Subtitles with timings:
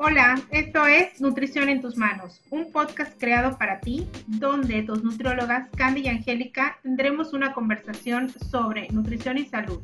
[0.00, 5.68] Hola, esto es Nutrición en tus manos, un podcast creado para ti, donde tus nutriólogas
[5.76, 9.80] Candy y Angélica tendremos una conversación sobre nutrición y salud,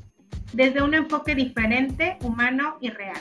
[0.52, 3.20] desde un enfoque diferente, humano y real.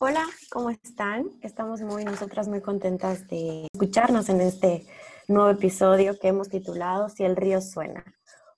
[0.00, 1.26] Hola, ¿cómo están?
[1.42, 4.84] Estamos muy nosotras muy contentas de escucharnos en este
[5.28, 8.02] nuevo episodio que hemos titulado Si el río suena.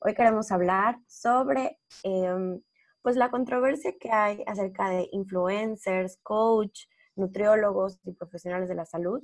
[0.07, 2.61] Hoy queremos hablar sobre em,
[3.01, 9.23] pues la controversia que hay acerca de influencers, coach, nutriólogos y profesionales de la salud,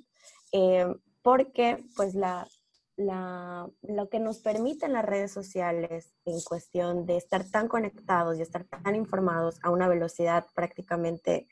[0.53, 2.49] em, porque pues la,
[2.97, 8.65] lo que nos permiten las redes sociales en cuestión de estar tan conectados y estar
[8.65, 11.47] tan informados a una velocidad prácticamente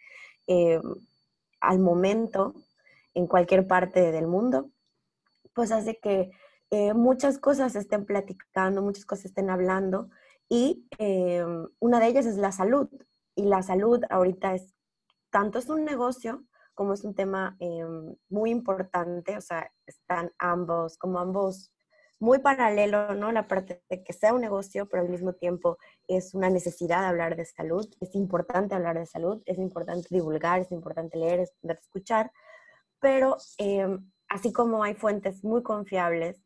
[0.46, 0.80] em,
[1.60, 2.54] al momento
[3.12, 4.70] en cualquier parte del mundo,
[5.52, 6.30] pues hace que
[6.70, 10.10] eh, muchas cosas estén platicando, muchas cosas estén hablando
[10.48, 11.44] y eh,
[11.80, 12.88] una de ellas es la salud.
[13.34, 14.74] Y la salud ahorita es,
[15.30, 16.44] tanto es un negocio
[16.74, 17.84] como es un tema eh,
[18.28, 21.72] muy importante, o sea, están ambos, como ambos
[22.20, 23.32] muy paralelo, ¿no?
[23.32, 27.36] La parte de que sea un negocio, pero al mismo tiempo es una necesidad hablar
[27.36, 31.82] de salud, es importante hablar de salud, es importante divulgar, es importante leer, es importante
[31.82, 32.32] escuchar,
[33.00, 33.36] pero
[34.28, 36.44] así como hay fuentes muy confiables,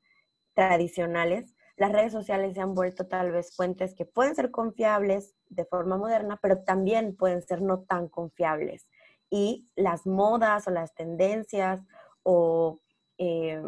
[0.55, 5.65] tradicionales, las redes sociales se han vuelto tal vez fuentes que pueden ser confiables de
[5.65, 8.87] forma moderna, pero también pueden ser no tan confiables.
[9.31, 11.81] Y las modas o las tendencias
[12.23, 12.81] o
[13.19, 13.63] eh,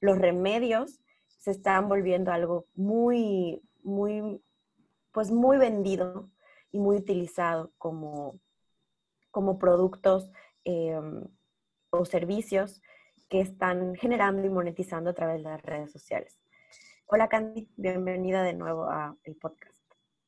[0.00, 1.00] los remedios
[1.38, 4.42] se están volviendo algo muy, muy,
[5.12, 6.30] pues muy vendido
[6.72, 8.40] y muy utilizado como,
[9.30, 10.30] como productos
[10.64, 10.98] eh,
[11.90, 12.80] o servicios
[13.30, 16.36] que están generando y monetizando a través de las redes sociales.
[17.06, 19.72] Hola Candy, bienvenida de nuevo a el podcast.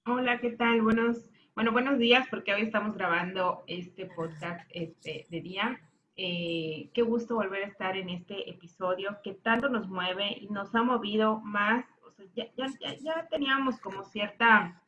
[0.06, 0.82] Hola, ¿qué tal?
[0.82, 5.80] Buenos, bueno, buenos días porque hoy estamos grabando este podcast este, de día.
[6.14, 10.72] Eh, qué gusto volver a estar en este episodio que tanto nos mueve y nos
[10.72, 11.84] ha movido más.
[12.06, 14.80] O sea, ya, ya, ya teníamos como cierta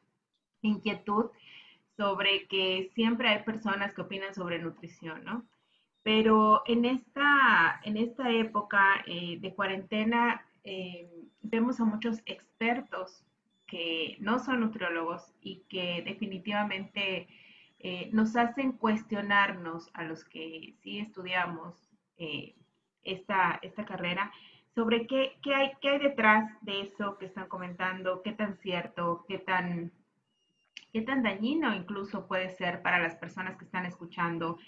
[0.63, 1.31] inquietud
[1.97, 5.45] sobre que siempre hay personas que opinan sobre nutrición, ¿no?
[6.05, 11.11] Pero en esta, en esta época eh, de cuarentena eh,
[11.41, 13.25] vemos a muchos expertos
[13.67, 17.27] que no son nutriólogos y que definitivamente
[17.81, 21.75] eh, nos hacen cuestionarnos a los que sí estudiamos
[23.03, 24.31] esta, esta carrera
[24.75, 29.25] sobre qué, qué, hay, qué hay detrás de eso que están comentando, qué tan cierto,
[29.27, 29.91] qué tan,
[30.93, 34.59] qué tan dañino incluso puede ser para las personas que están escuchando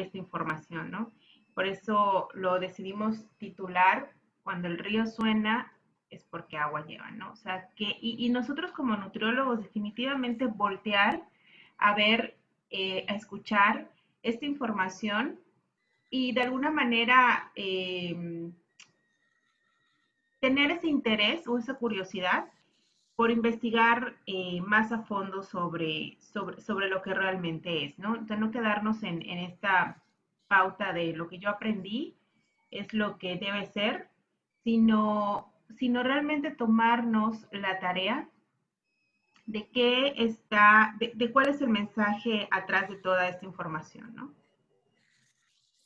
[0.00, 1.12] esta información, ¿no?
[1.54, 4.12] Por eso lo decidimos titular,
[4.42, 5.72] cuando el río suena
[6.10, 7.32] es porque agua lleva, ¿no?
[7.32, 11.22] O sea, que, y, nosotros como nutriólogos definitivamente voltear
[11.78, 12.36] a ver,
[12.70, 13.90] eh, a escuchar
[14.22, 15.40] esta información
[16.10, 18.52] y de alguna manera em,
[20.40, 22.48] tener ese interés o esa curiosidad
[23.16, 28.10] por investigar eh, más a fondo sobre, sobre, sobre, lo que realmente es, ¿no?
[28.10, 30.02] Entonces, no quedarnos en, en, esta
[30.48, 32.14] pauta de lo que yo aprendí
[32.70, 34.10] es lo que debe ser,
[34.62, 38.28] sino, sino realmente tomarnos la tarea
[39.46, 44.34] de qué está, de, de cuál es el mensaje atrás de toda esta información, ¿no?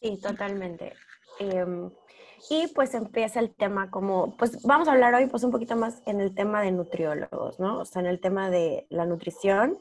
[0.00, 0.94] Sí, totalmente.
[1.38, 1.90] Em,
[2.48, 6.02] y pues empieza el tema como, pues vamos a hablar hoy pues un poquito más
[6.06, 7.80] en el tema de nutriólogos, ¿no?
[7.80, 9.78] O sea, en el tema de la nutrición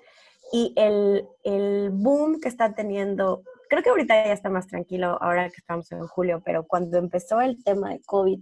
[0.52, 5.50] y el, el boom que está teniendo, creo que ahorita ya está más tranquilo ahora
[5.50, 8.40] que estamos en julio, pero cuando empezó el tema de COVID,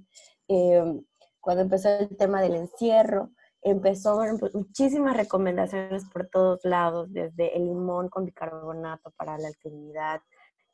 [0.48, 1.04] em,
[1.40, 4.20] cuando empezó el tema del encierro, empezó
[4.54, 10.22] muchísimas recomendaciones por todos lados, desde el limón con bicarbonato para la alcalinidad,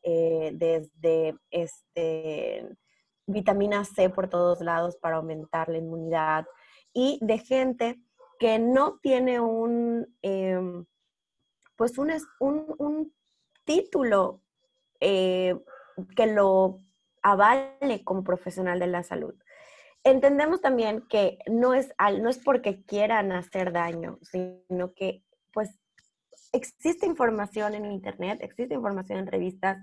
[0.03, 2.67] eh, desde este,
[3.25, 6.45] vitamina C por todos lados para aumentar la inmunidad
[6.93, 7.99] y de gente
[8.39, 10.85] que no tiene un, em,
[11.75, 13.13] pues un, un,
[13.65, 14.41] título
[14.99, 15.57] eh,
[16.17, 16.79] que lo
[17.21, 19.33] avale como profesional de la salud.
[20.03, 25.23] Entendemos también que no es, no es porque quieran hacer daño, sino que
[26.53, 29.77] existe información en Internet, existe información en revistas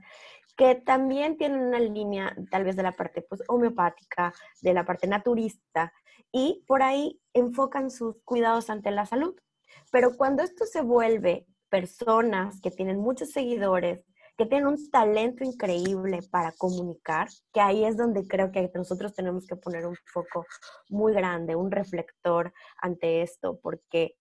[0.56, 4.32] que también tienen una línea tal vez de la parte pues, homeopática,
[4.62, 5.92] de la parte naturista,
[6.32, 9.34] y por ahí enfocan sus cuidados ante la salud.
[9.90, 14.04] Pero cuando esto se vuelve personas que tienen muchos seguidores,
[14.36, 19.46] que tienen un talento increíble para comunicar, que ahí es donde creo que nosotros tenemos
[19.46, 20.46] que poner un foco
[20.88, 24.16] muy grande, un reflector ante esto, porque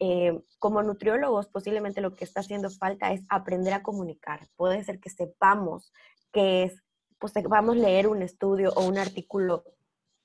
[0.00, 4.48] eh, como nutriólogos posiblemente lo que está haciendo falta es aprender a comunicar.
[4.56, 5.92] Puede ser que sepamos
[6.32, 6.82] que es,
[7.18, 9.64] pues vamos a leer un estudio o un artículo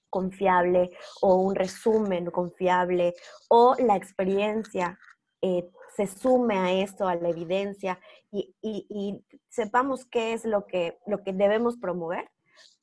[0.10, 0.92] confiable
[1.22, 3.14] o un resumen confiable
[3.50, 4.98] o la experiencia
[5.42, 8.00] eh, se sume a esto, a la evidencia
[8.32, 12.30] y, y, sepamos qué es lo que, lo que debemos promover,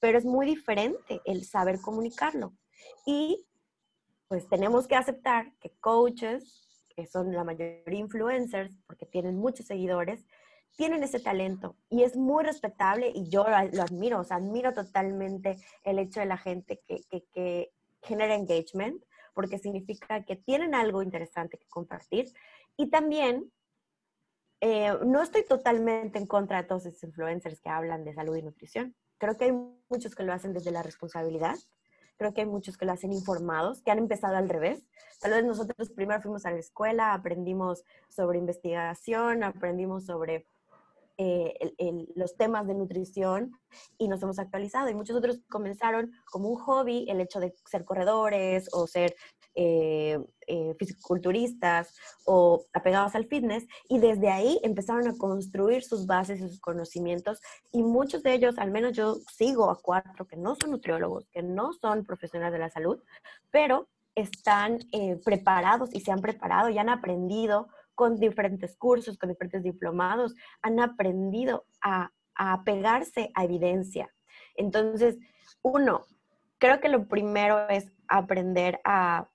[0.01, 2.55] pero es muy diferente el saber comunicarlo.
[3.05, 3.47] Y
[4.29, 10.25] pues tenemos que aceptar que coaches, que son la mayoría influencers, porque tienen muchos seguidores,
[10.77, 15.57] tienen ese talento y es muy respetable y yo lo admiro, o sea, admiro totalmente
[15.85, 17.03] el hecho de la gente que,
[17.33, 17.73] que,
[18.05, 19.01] genera engagement,
[19.33, 22.33] porque significa que tienen algo interesante que compartir.
[22.77, 23.53] Y también,
[24.61, 28.43] eh, no estoy totalmente en contra de todos esos influencers que hablan de salud y
[28.43, 28.97] nutrición.
[29.19, 29.53] Creo que hay
[29.89, 31.55] muchos que lo hacen desde la responsabilidad.
[32.23, 34.85] Creo que hay muchos que lo hacen informados, que han empezado al revés.
[35.21, 40.47] Tal vez nosotros primero fuimos a la escuela, aprendimos sobre investigación, aprendimos sobre
[41.25, 43.53] eh, los temas de nutrición
[43.97, 44.89] y nos hemos actualizado.
[44.89, 49.15] Y muchos otros comenzaron como un hobby el hecho de ser corredores o ser
[49.55, 56.41] eh, eh, fisiculturistas o apegados al fitness y desde ahí empezaron a construir sus bases
[56.41, 57.41] y sus conocimientos
[57.71, 61.43] y muchos de ellos, al menos yo sigo a cuatro que no son nutriólogos, que
[61.43, 63.01] no son profesionales de la salud,
[63.51, 64.79] pero están
[65.25, 70.81] preparados y se han preparado y han aprendido con diferentes cursos, con diferentes diplomados, han
[70.81, 74.13] aprendido a, a pegarse a evidencia.
[74.57, 75.19] Entonces,
[75.63, 76.07] uno,
[76.59, 79.29] creo que lo primero es aprender a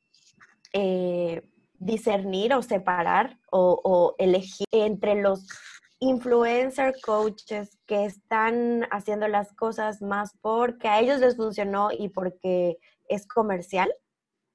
[0.73, 1.41] eh,
[1.79, 5.47] discernir o separar o, o, elegir entre los
[5.99, 12.77] influencer coaches que están haciendo las cosas más porque a ellos les funcionó y porque
[13.07, 13.91] es comercial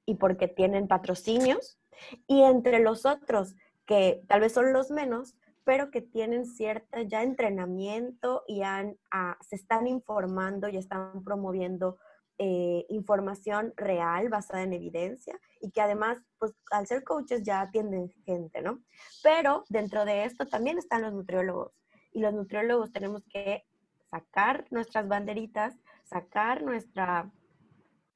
[0.06, 1.78] y porque tienen patrocinios
[2.26, 3.54] y entre los otros
[3.86, 9.36] que tal vez son los menos, pero que tienen cierta ya entrenamiento y han, ah,
[9.40, 11.98] se están informando y están promoviendo
[12.38, 18.10] eh, información real basada en evidencia y que además, pues al ser coaches ya atienden
[18.24, 18.80] gente, ¿no?
[19.22, 21.72] Pero dentro de esto también están los nutriólogos
[22.12, 23.64] y los nutriólogos tenemos que
[24.10, 25.74] sacar nuestras banderitas,
[26.04, 27.30] sacar nuestra,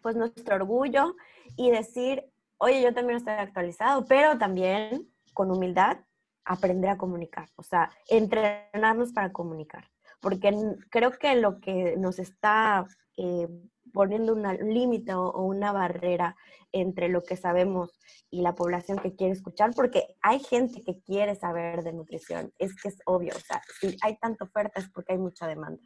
[0.02, 1.14] pues nuestro orgullo
[1.56, 2.24] y decir,
[2.58, 5.98] oye, yo también estoy actualizado, pero también con humildad,
[6.46, 9.84] aprender a comunicar, o sea, entrenarnos para comunicar.
[10.22, 10.50] Porque
[10.90, 12.86] creo que lo que nos está
[13.18, 13.46] eh,
[13.92, 14.42] poniendo un
[14.72, 16.36] límite o, una barrera
[16.72, 18.00] entre lo que sabemos
[18.30, 22.74] y la población que quiere escuchar, porque hay gente que quiere saber de nutrición, es
[22.74, 25.82] que es obvio, o sea, si hay tanta oferta es porque hay mucha demanda,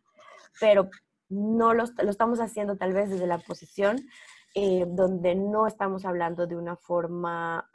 [0.60, 0.88] pero
[1.28, 3.98] no lo, lo estamos haciendo tal vez desde la posición
[4.54, 7.70] eh, donde no estamos hablando de una forma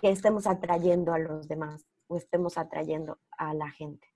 [0.00, 4.08] que estemos atrayendo a los demás o estemos atrayendo a la gente.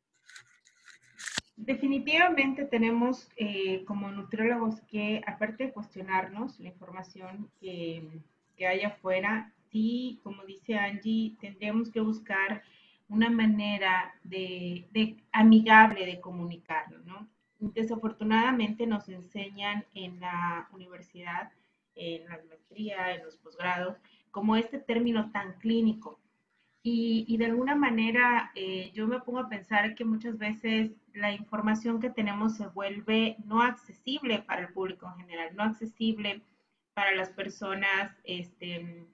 [1.57, 8.09] Definitivamente tenemos eh, como nutriólogos que, aparte de cuestionarnos la información que,
[8.57, 12.63] que hay afuera, sí, como dice Angie, tendríamos que buscar
[13.09, 17.29] una manera de, de, amigable de comunicarlo, ¿no?
[17.59, 21.53] Desafortunadamente nos enseñan en la universidad,
[21.95, 23.99] en la maestría, en los posgrados,
[24.33, 26.19] como este término tan clínico.
[26.85, 32.01] Y, de alguna manera eh, yo me pongo a pensar que muchas veces la información
[32.01, 36.43] que tenemos se vuelve no accesible para el público en general, no accesible
[36.93, 39.07] para las personas este,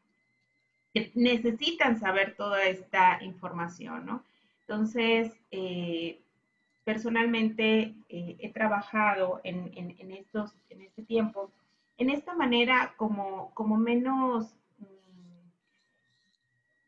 [0.94, 4.24] que necesitan saber toda esta información, ¿no?
[4.62, 6.22] Entonces, eh,
[6.84, 11.50] personalmente eh, he trabajado en, en, estos, en este tiempo
[11.98, 14.54] en esta manera como, como menos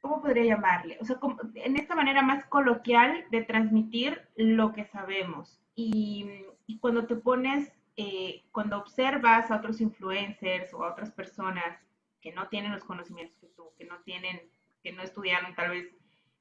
[0.01, 0.99] ¿cómo podría llamarle?
[1.01, 1.19] O sea,
[1.55, 5.61] en esta manera más coloquial de transmitir lo que sabemos.
[5.75, 6.47] Y,
[6.81, 11.79] cuando te pones, eh, cuando observas a otros influencers o a otras personas
[12.21, 14.41] que no tienen los conocimientos que tú, que no tienen,
[14.83, 15.95] que no estudiaron tal vez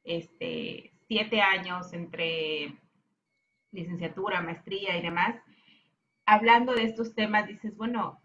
[0.03, 2.77] este, siete años entre
[3.71, 5.35] licenciatura, maestría y demás,
[6.25, 8.21] hablando de estos temas, dices, bueno,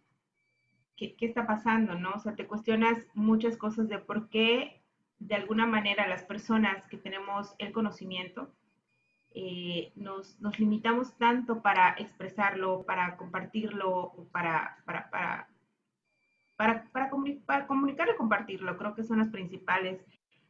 [0.96, 1.94] ¿qué, ¿qué, está pasando?
[1.94, 2.12] ¿no?
[2.12, 4.83] O sea, te cuestionas muchas cosas de por qué
[5.24, 8.52] de alguna manera las personas que tenemos el conocimiento,
[9.34, 15.48] eh, nos, nos, limitamos tanto para expresarlo, para compartirlo, para, para, para,
[16.56, 18.76] para, para, comunicar y compartirlo.
[18.76, 20.04] Creo que son las principales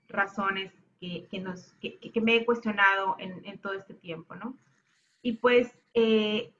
[0.09, 4.59] razones que, que nos, que, que, me he cuestionado en, todo este tiempo, ¿no?
[5.23, 6.53] Y pues eh,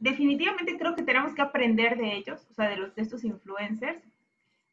[0.00, 4.02] definitivamente creo que tenemos que aprender de ellos, o sea, de, los, de estos influencers,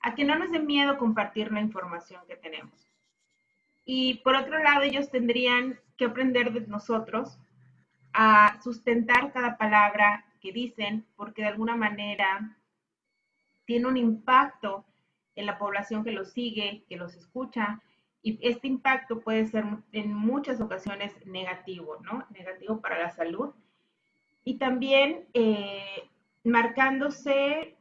[0.02, 2.87] a que no nos dé miedo compartir la información que tenemos.
[3.90, 7.40] Y por otro lado, ellos tendrían que aprender de nosotros
[8.12, 12.58] a sustentar cada palabra que dicen, porque de alguna manera
[13.64, 14.86] tiene un impacto
[15.36, 17.82] en la población que los sigue, que los escucha,
[18.22, 19.64] y este impacto puede ser
[19.94, 22.28] en muchas ocasiones negativo, ¿no?
[22.32, 23.54] Negativo para la salud.
[24.44, 26.10] Y también eh,
[26.44, 27.78] marcándose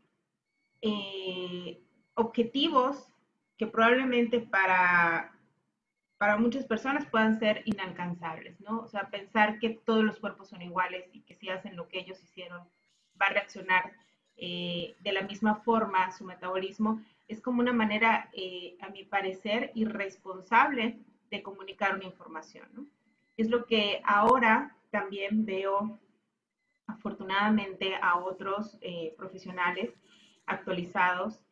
[0.83, 1.81] eh,
[2.15, 3.13] objetivos
[3.59, 5.36] que probablemente para,
[6.19, 8.81] para muchas personas puedan ser inalcanzables, ¿no?
[8.81, 11.99] O sea, pensar que todos los cuerpos son iguales y que si hacen lo que
[11.99, 12.63] ellos hicieron,
[13.21, 13.93] va a reaccionar
[14.37, 19.73] eh, de la misma forma su metabolismo, es como una manera, eh, a mi parecer,
[19.75, 20.99] irresponsable
[21.31, 22.87] de comunicar una información, ¿no?
[23.37, 25.99] Es lo que ahora también veo,
[26.87, 29.91] afortunadamente, a otros eh, profesionales
[30.47, 31.43] actualizados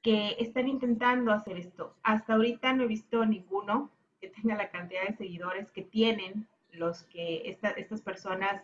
[0.00, 1.96] que están intentando hacer esto.
[2.02, 3.90] Hasta ahorita no he visto ninguno
[4.24, 8.62] que tenga la cantidad de seguidores que tienen los que estas personas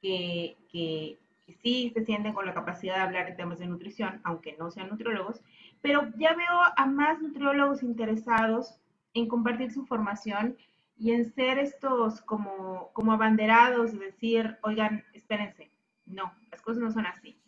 [0.00, 1.18] que, que,
[1.62, 4.90] sí se sienten con la capacidad de hablar de temas de nutrición, aunque no sean
[4.90, 5.40] nutriólogos,
[5.80, 8.78] pero ya veo a más nutriólogos interesados
[9.14, 10.58] en compartir su información
[10.98, 15.70] y en ser estos como, como abanderados, de decir, oigan, espérense,
[16.04, 17.40] no, las cosas no son así.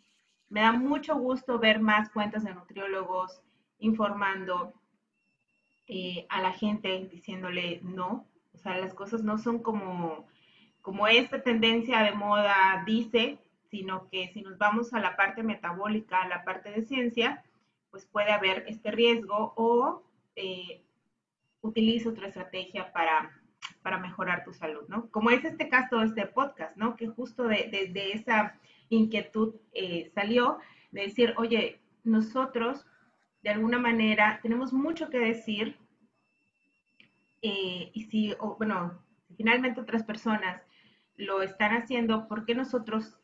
[0.49, 3.43] Me da mucho gusto ver más cuentas de nutriólogos
[3.77, 4.73] informando
[5.87, 8.25] eh, a la gente, diciéndole no.
[8.53, 10.27] O sea, las cosas no son como,
[10.81, 16.21] como esta tendencia de moda dice, sino que si nos vamos a la parte metabólica,
[16.21, 17.43] a la parte de ciencia,
[17.89, 20.03] pues puede haber este riesgo o
[20.35, 20.81] eh,
[21.61, 23.31] utiliza otra estrategia para,
[23.81, 25.09] para mejorar tu salud, ¿no?
[25.09, 26.95] Como es este caso de este podcast, ¿no?
[26.95, 28.59] Que justo de, de esa
[28.89, 30.59] inquietud eh, salió
[30.91, 32.85] de decir, oye, nosotros
[33.41, 35.77] de alguna manera tenemos mucho que decir
[37.41, 38.99] eh, y si, bueno,
[39.35, 40.61] finalmente otras personas
[41.15, 43.17] lo están haciendo, ¿por qué nosotros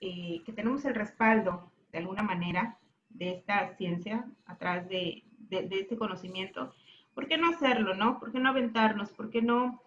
[0.00, 5.96] eh, que tenemos el respaldo de alguna manera de esta ciencia a través de, este
[5.96, 6.74] conocimiento,
[7.14, 8.18] ¿por qué no hacerlo, no?
[8.18, 9.10] ¿Por qué no aventarnos?
[9.12, 9.80] ¿Por qué no,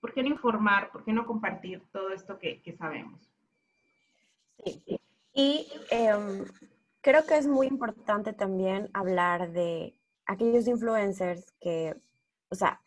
[0.00, 0.90] por qué no informar?
[0.90, 3.30] ¿Por qué no compartir todo esto que sabemos?
[5.34, 6.44] Y em,
[7.00, 9.94] creo que es muy importante también hablar de
[10.26, 11.96] aquellos influencers que,
[12.50, 12.80] o sea,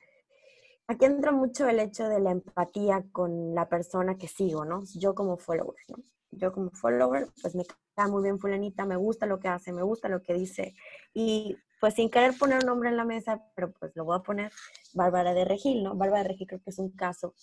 [0.88, 4.84] aquí entra mucho el hecho de la empatía con la persona que sigo, ¿no?
[4.96, 6.03] Yo como follower, ¿no?
[6.32, 7.63] Yo como follower, pues me
[7.96, 10.75] cae muy bien fulanita, me gusta lo que hace, me gusta lo que dice.
[11.13, 14.24] Y pues sin querer poner un nombre en la mesa, pero pues lo voy a
[14.24, 14.51] poner,
[14.93, 15.96] Bárbara de Regil, ¿no?
[15.96, 17.34] Bárbara de Regil creo que es un caso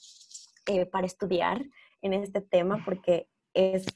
[0.67, 1.65] eh, para estudiar
[2.03, 3.87] en este tema porque es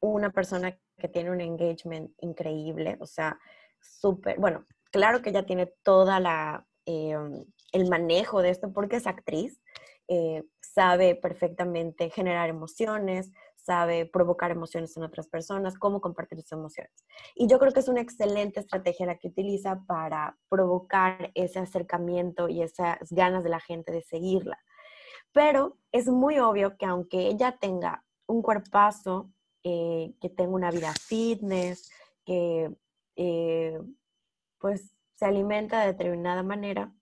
[0.00, 3.40] una persona que tiene un engagement increíble, o sea,
[3.80, 9.08] súper, bueno, claro que ella tiene toda la, em, el manejo de esto porque es
[9.08, 9.60] actriz,
[10.06, 16.92] eh, sabe perfectamente generar emociones, sabe provocar emociones en otras personas, cómo compartir sus emociones.
[17.34, 22.48] Y yo creo que es una excelente estrategia la que utiliza para provocar ese acercamiento
[22.48, 24.58] y esas ganas de la gente de seguirla.
[25.32, 29.30] Pero es muy obvio que aunque ella tenga un cuerpazo
[29.64, 31.90] eh, que tenga una vida fitness,
[32.24, 32.70] que
[33.16, 33.78] eh,
[34.58, 36.92] pues se alimenta de determinada manera,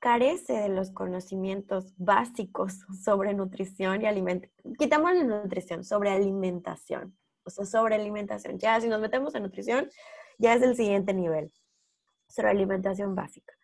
[0.00, 4.74] carece de los conocimientos básicos sobre nutrición y alimentación.
[4.78, 7.16] Quitamos la nutrición, sobre alimentación.
[7.44, 8.58] O sea, sobre alimentación.
[8.58, 9.88] Ya si nos metemos en nutrición,
[10.38, 11.52] ya es el siguiente nivel.
[12.28, 13.54] Sobre alimentación básica.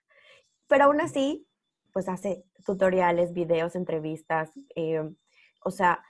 [0.68, 1.46] Pero aún así,
[1.92, 4.50] pues hace tutoriales, videos, entrevistas.
[4.76, 5.02] Eh,
[5.64, 6.02] o sea,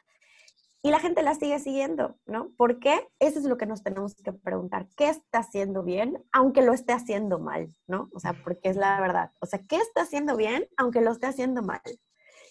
[0.85, 2.51] y la gente la sigue siguiendo, ¿no?
[2.57, 3.09] ¿Por qué?
[3.21, 4.89] Eso es lo que nos tenemos que preguntar.
[4.97, 8.11] ¿Qué está haciendo bien, aunque lo esté haciendo mal, ¿no?
[8.13, 9.31] O sea, porque es la verdad.
[9.41, 11.81] O sea, ¿qué está haciendo bien, aunque lo esté haciendo mal?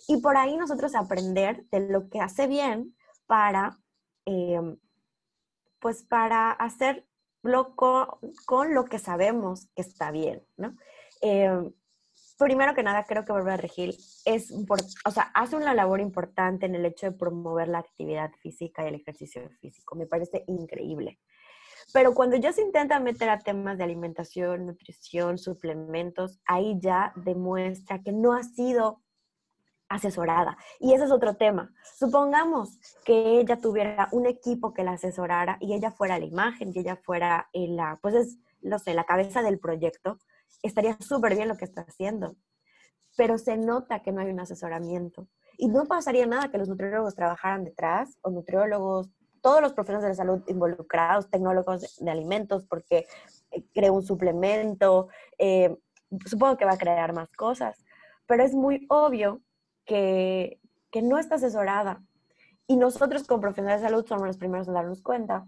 [0.07, 2.95] Y por ahí nosotros aprender de lo que hace bien
[3.27, 3.77] para,
[4.25, 4.77] em,
[5.79, 7.05] pues para hacer
[7.75, 8.07] con,
[8.45, 10.75] con, lo que sabemos que está bien, ¿no?
[11.21, 11.71] Eh,
[12.41, 13.95] primero que nada, creo que Bárbara Regil
[14.25, 18.83] es, o sea, hace una labor importante en el hecho de promover la actividad física
[18.83, 19.95] y el ejercicio físico.
[19.95, 21.19] Me parece increíble.
[21.93, 28.01] Pero cuando ya se intenta meter a temas de alimentación, nutrición, suplementos, ahí ya demuestra
[28.01, 29.01] que no ha sido
[29.87, 30.57] asesorada.
[30.79, 31.71] Y ese es otro tema.
[31.99, 36.79] Supongamos que ella tuviera un equipo que la asesorara y ella fuera la imagen y
[36.79, 40.17] ella fuera la, pues es, no sé, la cabeza del proyecto
[40.61, 42.35] estaría súper bien lo que está haciendo,
[43.17, 45.27] pero se nota que no hay un asesoramiento.
[45.57, 49.09] Y no pasaría nada que los nutriólogos trabajaran detrás, o nutriólogos,
[49.41, 53.05] todos los profesionales de salud involucrados, tecnólogos de, alimentos, porque
[53.51, 55.75] eh, crea un suplemento, eh,
[56.25, 57.83] supongo que va a crear más cosas,
[58.27, 59.41] pero es muy obvio
[59.85, 60.59] que,
[60.91, 62.03] que no está asesorada.
[62.67, 65.47] Y nosotros como profesionales de salud somos los primeros en darnos cuenta,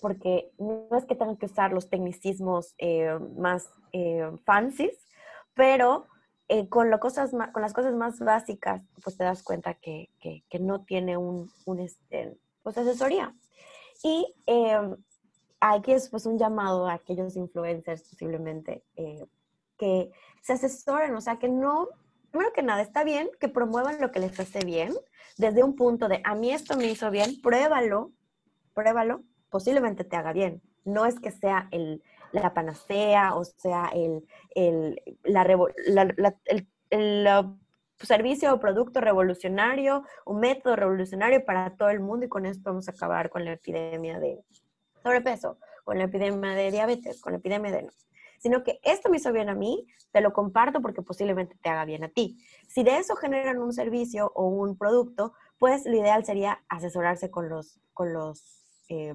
[0.00, 4.96] porque no es que tengan que usar los tecnicismos eh, más eh, fancies,
[5.54, 6.06] pero
[6.48, 10.44] eh, con, lo cosas con las cosas más básicas, pues te das cuenta que, que,
[10.48, 13.34] que no tiene un, un este, pues, asesoría.
[14.02, 14.34] Y
[15.60, 18.84] aquí es pues un llamado a aquellos influencers posiblemente
[19.78, 20.10] que
[20.42, 21.88] se asesoren, o sea, que no,
[22.30, 24.92] primero que nada, está bien que promuevan lo que les hace bien,
[25.38, 28.12] desde un punto de, a mí esto me hizo bien, pruébalo,
[28.74, 29.22] pruébalo,
[29.54, 30.60] posiblemente te haga bien.
[30.84, 35.44] No es que sea el, la panacea o sea el, el, la,
[36.90, 37.38] el,
[38.00, 42.88] servicio o producto revolucionario, un método revolucionario para todo el mundo y con esto vamos
[42.88, 44.40] a acabar con la epidemia de
[45.04, 47.90] sobrepeso, con la epidemia de diabetes, con la epidemia de no
[48.40, 51.86] sino que esto me hizo bien a mí, te lo comparto porque posiblemente te haga
[51.86, 52.36] bien a ti.
[52.68, 57.48] Si de eso generan un servicio o un producto, pues lo ideal sería asesorarse con
[57.48, 59.14] los, con los, eh,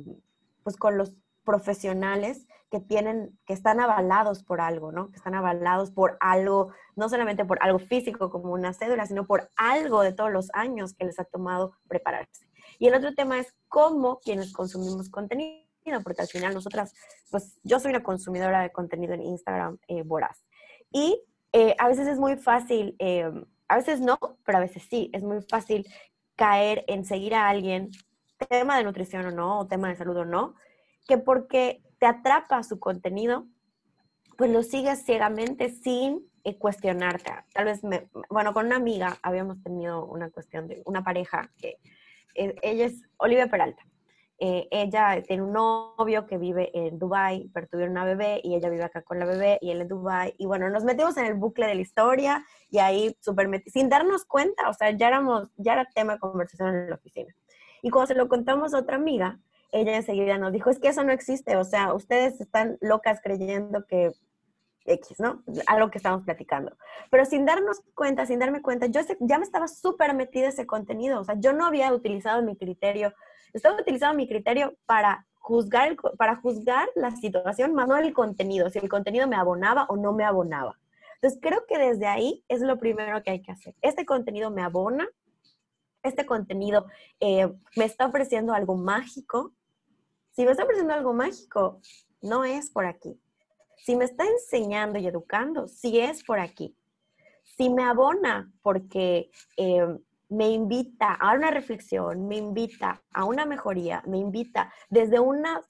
[0.63, 5.09] pues con los profesionales que tienen, que están avalados por algo, ¿no?
[5.09, 9.49] Que están avalados por algo, no solamente por algo físico como una cédula, sino por
[9.55, 12.47] algo de todos los años que les ha tomado prepararse.
[12.77, 15.69] Y el otro tema es cómo quienes consumimos contenido
[16.03, 16.93] porque al final nosotras,
[17.31, 20.43] pues yo soy una consumidora de contenido en Instagram eh, voraz.
[20.91, 21.23] Y
[21.53, 23.31] eh, a veces es muy fácil, eh,
[23.67, 25.87] a veces no, pero a veces sí, es muy fácil
[26.35, 27.89] caer en seguir a alguien,
[28.47, 30.55] tema de nutrición o no, o tema de salud o no,
[31.07, 33.45] que porque te atrapa su contenido,
[34.37, 37.31] pues lo sigues ciegamente sin cuestionarte.
[37.53, 41.77] Tal vez, me, bueno, con una amiga habíamos tenido una cuestión de una pareja que
[42.33, 43.83] ella es Olivia Peralta.
[44.41, 48.69] Eh, ella tiene un novio que vive en Dubai, pero tuvieron una bebé y ella
[48.69, 51.33] vive acá con la bebé y él en Dubai y bueno, nos metimos en el
[51.33, 55.73] bucle de la historia y ahí super sin darnos cuenta, o sea, ya éramos ya
[55.73, 57.35] era tema de conversación en la oficina.
[57.81, 59.39] Y cuando se lo contamos a otra amiga,
[59.71, 63.85] ella enseguida nos dijo, "Es que eso no existe, o sea, ustedes están locas creyendo
[63.85, 64.11] que
[64.85, 65.43] X, ¿no?
[65.67, 66.75] Algo que estamos platicando.
[67.11, 71.19] Pero sin darnos cuenta, sin darme cuenta, yo ya me estaba súper metida ese contenido,
[71.19, 73.13] o sea, yo no había utilizado mi criterio
[73.53, 78.79] estaba utilizando mi criterio para juzgar, para juzgar la situación, más no el contenido, si
[78.79, 80.77] el contenido me abonaba o no me abonaba.
[81.15, 83.75] Entonces, creo que desde ahí es lo primero que hay que hacer.
[83.81, 85.07] Este contenido me abona,
[86.03, 86.85] este contenido
[87.19, 89.53] eh, me está ofreciendo algo mágico.
[90.31, 91.81] Si me está ofreciendo algo mágico,
[92.21, 93.19] no es por aquí.
[93.77, 96.75] Si me está enseñando y educando, sí es por aquí.
[97.43, 99.97] Si me abona porque eh,
[100.29, 105.61] me invita a una reflexión, me invita a una mejoría, me invita desde una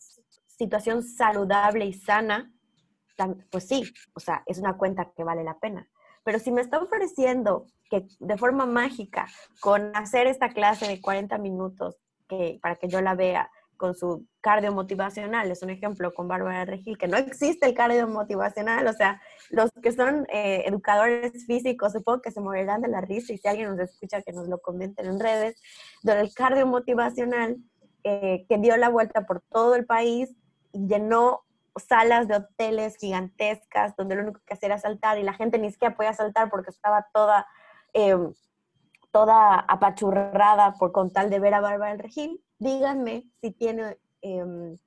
[0.47, 2.53] situación saludable y sana,
[3.49, 5.87] pues sí, o sea, es una cuenta que vale la pena.
[6.23, 9.27] Pero si me está ofreciendo que de forma mágica,
[9.61, 14.27] con hacer esta clase de 40 minutos que, para que yo la vea, con su
[14.41, 18.93] cardio motivacional, es un ejemplo con Bárbara Regil, que no existe el cardio motivacional, o
[18.93, 23.37] sea, los que son eh, educadores físicos, supongo que se morirán de la risa y
[23.37, 25.61] si alguien nos escucha que nos lo comenten en redes,
[26.03, 27.55] del cardio motivacional
[28.03, 30.35] eh, que dio la vuelta por todo el país
[30.73, 31.45] y llenó
[31.77, 35.71] salas de hoteles gigantescas donde lo único que hacía era saltar y la gente ni
[35.71, 37.47] siquiera podía saltar porque estaba toda,
[37.93, 38.17] eh,
[39.11, 44.77] toda apachurrada por con tal de ver a Bárbara Regil díganme si tiene em,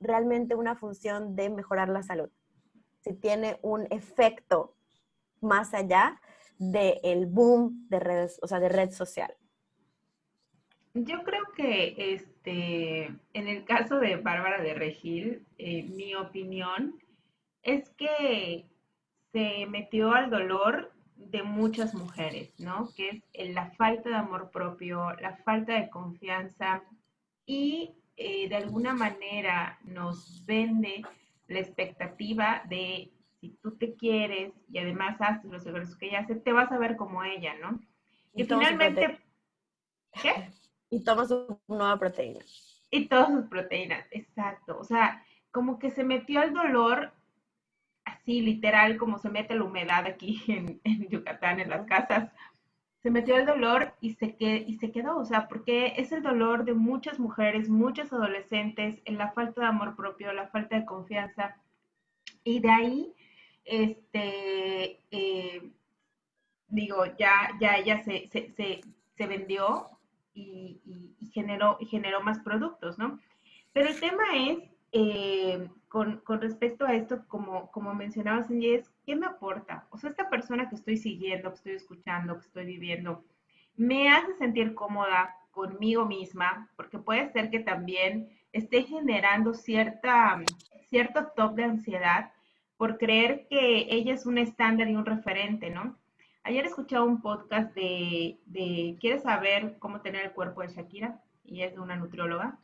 [0.00, 2.30] realmente una función de mejorar la salud,
[3.00, 4.74] si tiene un efecto
[5.40, 6.20] más allá
[6.58, 9.36] del boom de redes, o sea, de red social.
[10.98, 13.04] Yo creo que este,
[13.34, 16.98] en el caso de Bárbara de Regil, eh, mi opinión
[17.62, 18.64] es que
[19.30, 22.88] se metió al dolor de muchas mujeres, ¿no?
[22.96, 26.82] Que es la falta de amor propio, la falta de confianza
[27.44, 31.02] y eh, de alguna manera nos vende
[31.48, 36.36] la expectativa de si tú te quieres y además haces los ejercicios que ella hace,
[36.36, 37.80] te vas a ver como ella, ¿no?
[38.34, 39.18] Y, finalmente...
[40.22, 40.48] ¿Qué?
[40.90, 42.44] Y toma su nueva proteína.
[42.90, 44.78] Y todas sus proteínas, exacto.
[44.78, 47.12] O sea, como que se metió el dolor
[48.06, 50.42] así literal como se mete la humedad aquí
[50.84, 52.30] en, Yucatán, en las casas,
[53.02, 56.64] se metió el dolor y se, y se quedó, o sea, porque es el dolor
[56.64, 61.56] de muchas mujeres, muchos adolescentes, en la falta de amor propio, la falta de confianza,
[62.42, 63.14] y de ahí,
[63.64, 65.70] este, eh,
[66.68, 68.80] digo, ya, ya ella se, se, se,
[69.16, 69.95] se vendió
[70.36, 70.80] y,
[71.32, 73.18] generó, generó más productos, ¿no?
[73.72, 74.58] Pero el tema es,
[74.92, 79.86] eh, con, respecto a esto, como, como mencionabas, es ¿qué me aporta?
[79.90, 83.24] O sea, esta persona que estoy siguiendo, que estoy escuchando, que estoy viviendo,
[83.76, 90.42] me hace sentir cómoda conmigo misma, porque puede ser que también esté generando cierta,
[90.88, 92.32] cierto top de ansiedad
[92.76, 95.96] por creer que ella es un estándar y un referente, ¿no?
[96.46, 101.20] Ayer escuchaba un podcast de, de ¿Quieres saber cómo tener el cuerpo de Shakira?
[101.44, 102.56] Y es de una nutrióloga.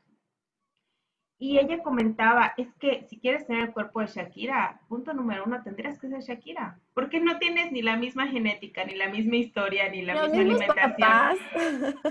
[1.36, 5.64] Y ella comentaba, es que si quieres tener el cuerpo de Shakira, punto número uno,
[5.64, 9.88] tendrías que ser Shakira, porque no tienes ni la misma genética, ni la misma historia,
[9.88, 11.38] ni la misma alimentación.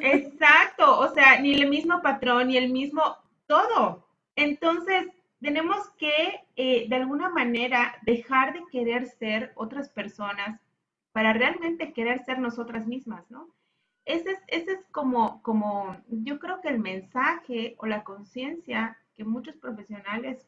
[0.01, 3.01] Exacto, o sea, ni el mismo patrón, ni el mismo
[3.47, 4.05] todo.
[4.35, 5.07] Entonces,
[5.39, 10.59] tenemos que, eh, de alguna manera, dejar de querer ser otras personas
[11.11, 13.49] para realmente querer ser nosotras mismas, ¿no?
[14.05, 19.23] Ese es, ese es como, como, yo creo que el mensaje o la conciencia que
[19.23, 20.47] muchos profesionales,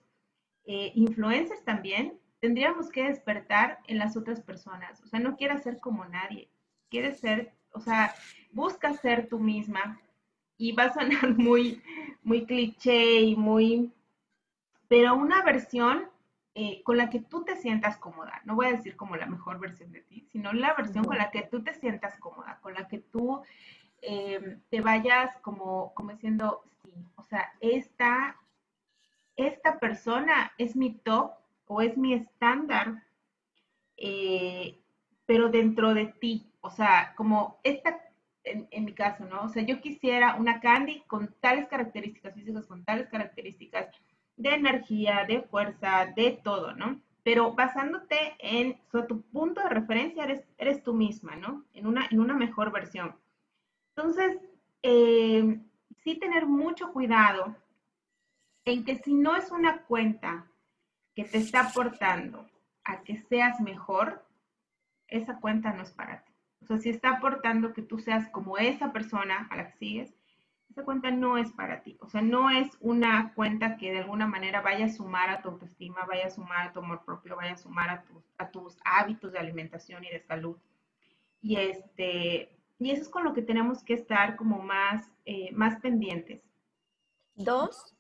[0.65, 5.01] eh, influencers también, tendríamos que despertar en las otras personas.
[5.01, 6.49] O sea, no quieras ser como nadie,
[6.89, 8.13] quieres ser, o sea,
[8.51, 10.01] busca ser tú misma
[10.57, 11.81] y va a sonar muy,
[12.23, 13.91] muy cliché y muy,
[14.87, 16.09] pero una versión
[16.55, 18.41] eh, con la que tú te sientas cómoda.
[18.45, 21.31] No voy a decir como la mejor versión de ti, sino la versión con la
[21.31, 23.41] que tú te sientas cómoda, con la que tú
[24.03, 28.37] eh, te vayas como, como diciendo, sí, o sea, esta,
[29.35, 31.31] esta persona es mi top
[31.65, 33.03] o es mi estándar,
[33.97, 34.79] eh,
[35.25, 37.99] pero dentro de ti, o sea, como esta,
[38.43, 39.45] en, en, mi caso, ¿no?
[39.45, 43.87] O sea, yo quisiera una Candy con tales características físicas, con tales características
[44.35, 47.01] de energía, de fuerza, de todo, ¿no?
[47.23, 51.63] Pero basándote en tu punto de referencia eres, eres tú misma, ¿no?
[51.73, 53.15] En una, en una mejor versión.
[53.95, 54.39] Entonces,
[54.81, 55.59] eh,
[56.03, 57.55] sí tener mucho cuidado
[58.65, 60.47] en que si no es una cuenta
[61.15, 62.49] que te está aportando
[62.83, 64.25] a que seas mejor,
[65.07, 66.33] esa cuenta no es para ti.
[66.61, 70.13] O sea, si está aportando que tú seas como esa persona a la que sigues,
[70.73, 71.97] esa cuenta no es para ti.
[72.01, 75.49] O sea, no es una cuenta que de alguna manera vaya a sumar a tu
[75.49, 78.03] autoestima, vaya a sumar a tu amor propio, vaya a sumar
[78.37, 80.57] a tus, hábitos de alimentación y de salud.
[81.41, 85.79] Y, este, y eso es con lo que tenemos que estar como más, eh, más
[85.79, 86.41] pendientes.
[87.35, 87.95] Dos,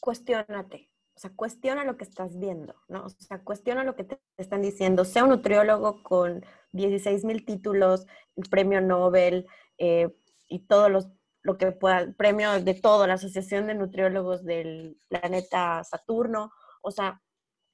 [0.00, 0.88] cuestionate.
[1.14, 3.04] O sea, cuestiona lo que estás viendo, ¿no?
[3.04, 5.04] O sea, cuestiona lo que te están diciendo.
[5.04, 10.08] Sea un nutriólogo con 16 mil títulos, el premio Nobel eh,
[10.48, 11.10] y todos los
[11.42, 17.22] lo que pueda, premio de todo, la Asociación de Nutriólogos del Planeta Saturno, o sea,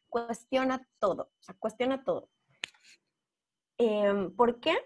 [0.08, 2.30] cuestiona todo, o sea, cuestiona todo.
[3.78, 4.76] Em, ¿Por qué?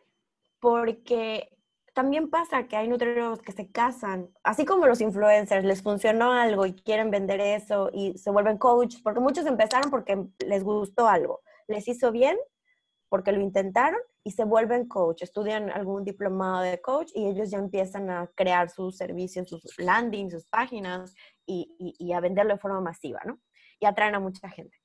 [0.58, 1.56] Porque
[1.94, 6.66] también pasa que hay nutriólogos que se casan, así como los influencers, les funcionó algo
[6.66, 11.42] y quieren vender eso y se vuelven coach, porque muchos empezaron porque les gustó algo,
[11.68, 12.36] les hizo bien
[13.10, 17.58] porque lo intentaron y se vuelven coach, estudian algún diplomado de coach y ellos ya
[17.58, 21.12] empiezan a crear sus servicios, sus landings, sus páginas
[21.44, 23.40] y, y, a venderlo de forma masiva, ¿no?
[23.80, 24.76] Y atraen a mucha gente.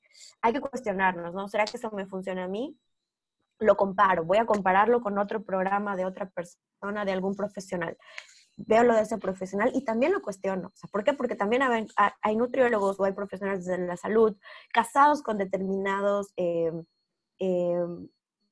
[0.42, 1.46] Hay que cuestionarnos, ¿no?
[1.46, 2.76] ¿Será que eso me funciona a mí?
[3.60, 7.96] Lo comparo, voy a compararlo con otro programa de otra persona, de algún profesional.
[8.56, 10.68] Veo lo de ese profesional y también lo cuestiono.
[10.68, 11.12] O sea, ¿Por qué?
[11.12, 11.62] Porque también
[11.96, 14.36] hay nutriólogos o hay profesionales de la salud
[14.72, 16.72] casados con determinados eh,
[17.38, 17.84] eh,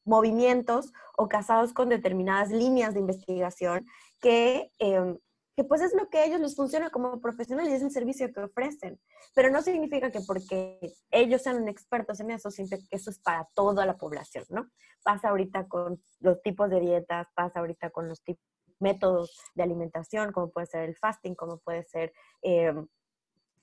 [0.05, 3.87] movimientos o casados con determinadas líneas de investigación
[4.21, 5.19] que, em,
[5.57, 8.33] que pues es lo que a ellos les funciona como profesionales y es el servicio
[8.33, 9.01] que ofrecen.
[9.35, 10.79] Pero no significa que porque
[11.11, 14.69] ellos sean expertos en eso, siempre que eso es para toda la población, ¿no?
[15.05, 18.43] Pasa ahorita con los tipos de dietas, pasa ahorita con los tipos
[18.81, 22.13] métodos de alimentación, como puede ser el fasting, como puede ser
[22.43, 22.87] em,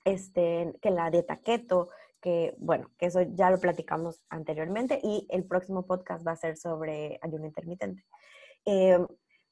[0.04, 1.90] este, que la dieta keto,
[2.22, 6.56] que bueno, que eso ya lo platicamos anteriormente y el próximo podcast va a ser
[6.56, 8.04] sobre ayuno intermitente.
[8.64, 8.98] Eh,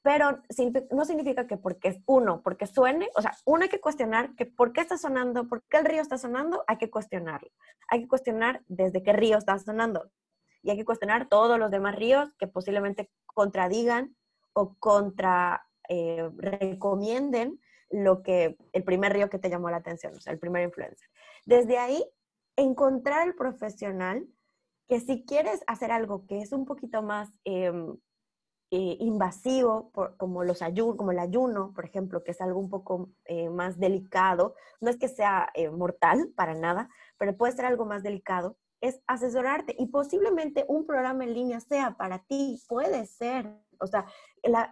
[0.01, 0.41] pero
[0.89, 4.73] no significa que porque uno, porque suene, o sea, uno hay que cuestionar que por
[4.73, 7.51] qué está sonando, por qué el río está sonando, hay que cuestionarlo.
[7.89, 10.09] Hay que cuestionar desde qué río está sonando.
[10.63, 14.15] Y hay que cuestionar todos los demás ríos que posiblemente contradigan
[14.53, 17.59] o contra eh, recomienden
[17.91, 21.09] lo que el primer río que te llamó la atención, o sea, el primer influencer.
[21.45, 22.03] Desde ahí
[22.61, 24.27] encontrar el profesional
[24.87, 27.97] que si quieres hacer algo que es un poquito más em,
[28.71, 30.59] eh, invasivo, como, los
[30.95, 34.97] como el ayuno, por ejemplo, que es algo un poco eh, más delicado, no es
[34.97, 39.87] que sea eh, mortal para nada, pero puede ser algo más delicado, es asesorarte y
[39.87, 44.05] posiblemente un programa en línea sea para ti, puede ser, o sea,
[44.43, 44.69] la,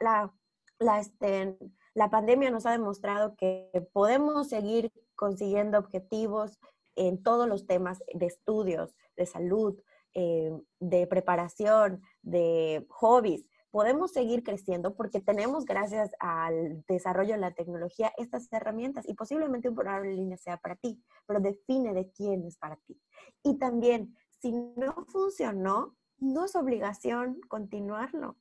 [0.79, 1.57] la, este,
[1.93, 6.57] la pandemia nos ha demostrado que podemos seguir consiguiendo objetivos
[6.95, 9.79] en todos los temas de estudios, de salud,
[10.13, 13.45] eh, de preparación, de hobbies.
[13.71, 19.69] Podemos seguir creciendo porque tenemos, gracias al desarrollo de la tecnología, estas herramientas y posiblemente
[19.69, 22.99] un programa en línea sea para ti, pero define de quién es para ti.
[23.43, 28.37] Y también, si no funcionó, no es obligación continuarlo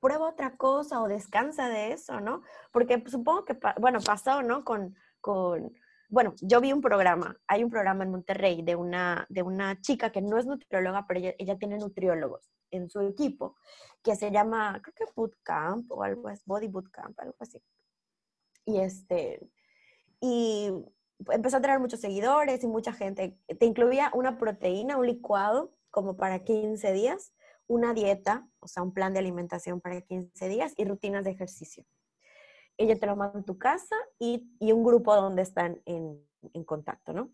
[0.00, 2.42] prueba otra cosa o descansa de eso, ¿no?
[2.72, 4.64] Porque supongo que, bueno, pasó, ¿no?
[4.64, 5.72] Con, con,
[6.08, 10.10] bueno, yo vi un programa, hay un programa en Monterrey de una, de una chica
[10.10, 13.56] que no es nutrióloga, pero ella, tiene nutriólogos en su equipo,
[14.02, 17.62] que se llama, creo que Bootcamp o algo así, Body algo así.
[18.64, 19.40] Y este,
[20.20, 20.70] y
[21.30, 23.38] empezó a tener muchos seguidores y mucha gente.
[23.46, 27.32] Te incluía una proteína, un licuado, como para 15 días,
[27.66, 31.84] una dieta, o sea, un plan de alimentación para 15 días y rutinas de ejercicio.
[32.78, 36.24] Ella te lo manda en tu casa y, un grupo donde están en,
[36.64, 37.30] contacto, ¿no?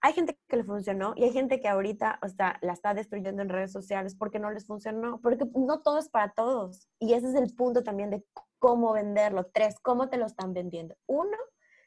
[0.00, 3.42] Hay gente que le funcionó y hay gente que ahorita, o sea, la está destruyendo
[3.42, 6.88] en redes sociales porque no les funcionó, porque no todo es para todos.
[6.98, 8.24] Y ese es el punto también de
[8.58, 9.46] cómo venderlo.
[9.52, 10.96] Tres, cómo te lo están vendiendo.
[11.06, 11.36] Uno,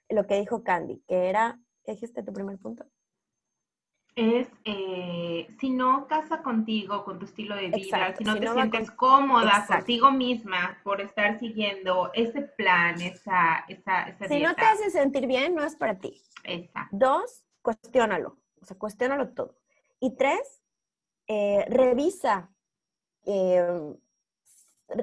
[0.09, 2.85] lo que dijo Candy, que era, ¿qué dijiste tu primer punto?
[4.15, 8.91] Es eh, si no casa contigo, con tu estilo de vida, si no te sientes
[8.91, 14.89] cómoda contigo misma por estar siguiendo ese plan, esa, esa, esa Si no te hace
[14.89, 16.21] sentir bien, no es para ti.
[16.43, 16.89] Exacto.
[16.97, 19.55] Dos, cuestiónalo, o sea, cuestiónalo todo.
[19.99, 20.61] Y tres,
[21.27, 22.49] eh, revisa,
[23.25, 23.95] eh,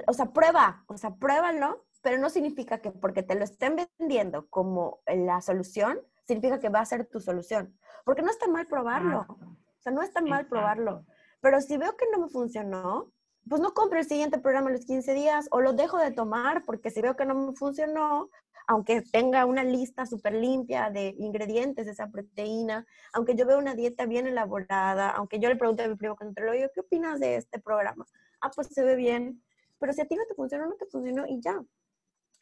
[0.07, 4.49] o sea, prueba, o sea, pruébalo, pero no significa que porque te lo estén vendiendo
[4.49, 7.79] como la solución, significa que va a ser tu solución.
[8.05, 9.27] Porque no está mal probarlo.
[9.29, 11.05] O sea, no está mal probarlo.
[11.41, 13.13] Pero si veo que no me funcionó,
[13.49, 16.91] pues no compro el siguiente programa los 15 días o lo dejo de tomar porque
[16.91, 18.29] si veo que no me funcionó,
[18.67, 23.77] aunque tenga una lista súper limpia de ingredientes de esa proteína, aunque yo vea una
[23.77, 27.61] dieta bien elaborada, aunque yo le pregunte a mi primo lo ¿qué opinas de este
[27.61, 28.05] programa?
[28.41, 29.43] Ah, pues se ve bien.
[29.79, 31.63] Pero si a ti no te funcionó, no te funcionó y ya.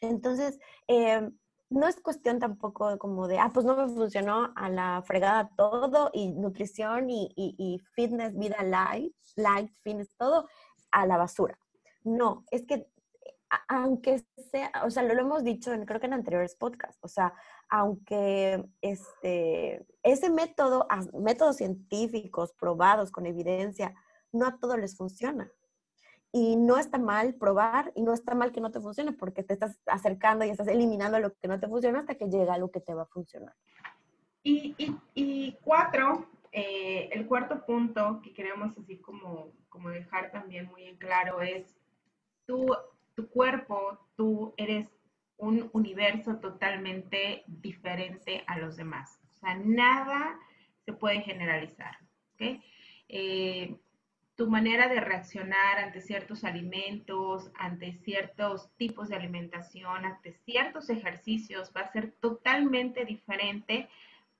[0.00, 1.28] Entonces, eh,
[1.74, 6.10] no es cuestión tampoco como de, ah, pues no me funcionó a la fregada todo
[6.12, 10.48] y nutrición y, fitness, vida light, light, fitness, todo
[10.92, 11.58] a la basura.
[12.04, 12.86] No, es que
[13.68, 17.08] aunque sea, o sea, lo, lo hemos dicho en, creo que en anteriores podcasts, o
[17.08, 17.34] sea,
[17.68, 23.94] aunque este, ese método, métodos científicos probados con evidencia,
[24.32, 25.50] no a todos les funciona.
[26.36, 29.54] Y no está mal probar y no está mal que no te funcione porque te
[29.54, 32.80] estás acercando y estás eliminando lo que no te funciona hasta que llega algo que
[32.80, 33.54] te va a funcionar.
[34.42, 40.66] Y, y, y cuatro, eh, el cuarto punto que queremos así como, como dejar también
[40.66, 41.76] muy en claro es
[42.46, 42.66] tu,
[43.14, 44.88] tu cuerpo, tú eres
[45.36, 49.20] un universo totalmente diferente a los demás.
[49.28, 50.38] O sea, nada
[50.84, 51.96] se puede generalizar.
[52.34, 52.62] ¿okay?
[53.08, 53.76] Eh,
[54.36, 61.72] tu manera de reaccionar ante ciertos alimentos, ante ciertos tipos de alimentación, ante ciertos ejercicios
[61.76, 63.88] va a ser totalmente diferente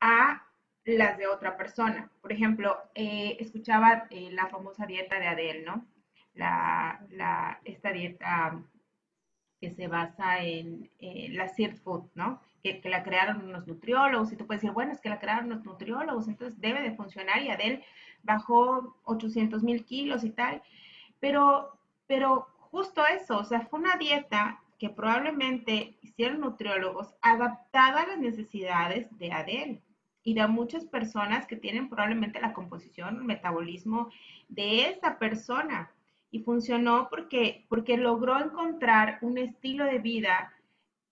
[0.00, 0.46] a
[0.84, 2.10] las de otra persona.
[2.20, 5.86] Por ejemplo, eh, escuchaba eh, la famosa dieta de Adele, ¿no?
[6.34, 8.60] La, esta dieta
[9.60, 12.40] que se basa en la Seed Food, ¿no?
[12.64, 15.62] Que, la crearon unos nutriólogos y tú puedes decir, bueno, es que la crearon los
[15.64, 17.84] nutriólogos, entonces debe de funcionar y Adele
[18.22, 20.62] bajó 800 mil kilos y tal,
[21.20, 28.06] pero, pero justo eso, o sea, fue una dieta que probablemente hicieron nutriólogos adaptada a
[28.06, 29.82] las necesidades de Adele
[30.22, 34.10] y de muchas personas que tienen probablemente la composición, el metabolismo
[34.48, 35.90] de esa persona.
[36.30, 40.52] Y funcionó porque, porque logró encontrar un estilo de vida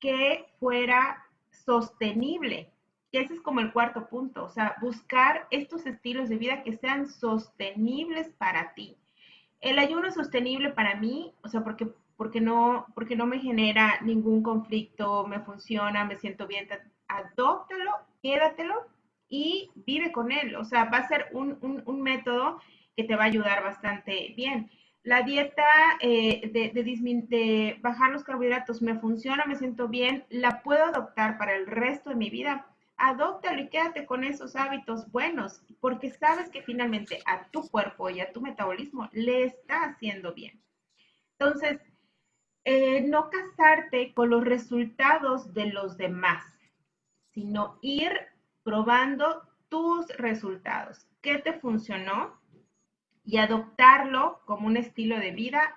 [0.01, 1.22] que fuera
[1.65, 2.71] sostenible,
[3.13, 6.79] y ese es como el cuarto punto, o sea, buscar estos estilos de vida que
[6.79, 8.97] sean sostenibles para ti.
[9.61, 14.43] El ayuno sostenible para mí, o sea, porque, porque, no, porque no me genera ningún
[14.43, 16.67] conflicto, me funciona, me siento bien,
[17.07, 18.87] adóptalo, quédatelo
[19.29, 20.57] y vive con él.
[20.57, 22.61] O sea, va a ser un, un, método
[22.97, 24.71] que te va a ayudar bastante bien.
[25.05, 25.65] La dieta
[26.01, 31.67] eh, de, bajar los carbohidratos me funciona, me siento bien, la puedo adoptar para el
[31.67, 32.67] resto de mi vida
[33.03, 38.21] adóptalo y quédate con esos hábitos buenos, porque sabes que finalmente a tu cuerpo y
[38.21, 40.63] a tu metabolismo le está haciendo bien.
[41.39, 41.81] Entonces,
[42.65, 46.45] eh, no casarte con los resultados de los demás,
[47.33, 48.13] sino ir
[48.63, 52.41] probando tus resultados, qué te funcionó
[53.25, 55.77] y adoptarlo como un estilo de vida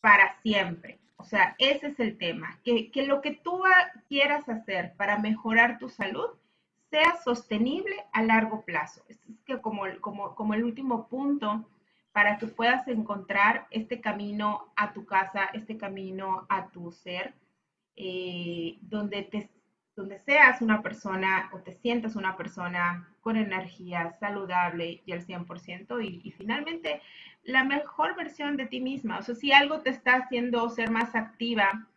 [0.00, 1.00] para siempre.
[1.16, 3.62] O sea, ese es el tema, que, que lo que tú
[4.08, 6.30] quieras hacer para mejorar tu salud
[6.90, 9.02] sea sostenible a largo plazo.
[9.08, 11.68] Es que como, como, como el último punto
[12.12, 17.34] para que puedas encontrar este camino a tu casa, este camino a tu ser,
[17.96, 19.50] eh, donde, te,
[19.96, 26.04] donde seas una persona o te sientas una persona con energía saludable y al 100%
[26.04, 27.00] y, y finalmente
[27.44, 29.18] la mejor versión de ti misma.
[29.18, 31.88] O sea, si algo te está haciendo ser más activa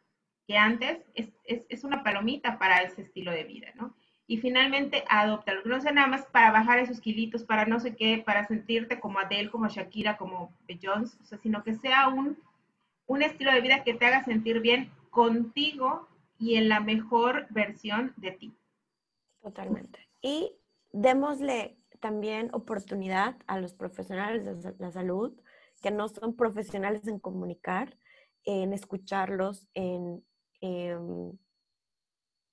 [0.47, 3.93] que antes, es, es, una palomita para ese estilo de vida, ¿no?
[4.27, 5.63] y finalmente adoptarlo.
[5.65, 9.19] No sea nada más para bajar esos kilitos, para no sé qué, para sentirte como
[9.19, 12.37] Adele, como Shakira, como Jones, o sea, sino que sea un,
[13.05, 18.13] un estilo de vida que te haga sentir bien contigo y en la mejor versión
[18.17, 18.57] de ti.
[19.41, 19.99] Totalmente.
[20.21, 20.51] Y
[20.91, 25.39] démosle también oportunidad a los profesionales de la salud
[25.81, 27.97] que no son profesionales en comunicar,
[28.43, 30.25] en escucharlos, en,
[30.61, 31.39] en,